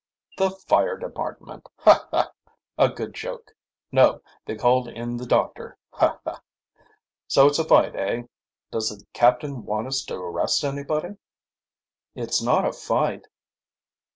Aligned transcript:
"The 0.39 0.49
fire 0.49 0.97
department 0.97 1.69
Ha! 1.81 2.07
ha! 2.09 2.31
a 2.75 2.89
good 2.89 3.13
joke! 3.13 3.51
No; 3.91 4.23
they 4.47 4.55
called 4.55 4.87
in 4.87 5.15
the 5.17 5.27
doctor, 5.27 5.77
ha! 5.91 6.17
ha! 6.25 6.41
So 7.27 7.45
it's 7.45 7.59
a 7.59 7.63
fight, 7.63 7.95
eh? 7.95 8.23
Does 8.71 8.89
the 8.89 9.05
captain 9.13 9.63
want 9.63 9.85
us 9.85 10.03
to 10.05 10.15
arrest 10.15 10.63
anybody?" 10.63 11.17
"It's 12.15 12.41
not 12.41 12.65
a 12.65 12.73
fight." 12.73 13.27